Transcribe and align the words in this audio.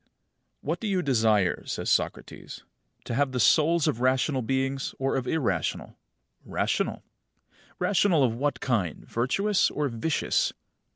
39. 0.01 0.11
What 0.61 0.79
do 0.79 0.87
you 0.87 1.03
desire? 1.03 1.63
says 1.67 1.91
Socrates. 1.91 2.63
To 3.05 3.13
have 3.13 3.33
the 3.33 3.39
souls 3.39 3.87
of 3.87 4.01
rational 4.01 4.41
beings 4.41 4.95
or 4.97 5.15
of 5.15 5.27
irrational? 5.27 5.95
Rational. 6.43 7.03
Rational 7.77 8.23
of 8.23 8.33
what 8.33 8.59
kind, 8.61 9.07
virtuous 9.07 9.69
or 9.69 9.89
vicious? 9.89 10.53